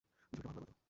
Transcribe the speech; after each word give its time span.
ঝুড়িটা 0.23 0.47
ভালোভাবে 0.47 0.59
বাঁধো। 0.59 0.71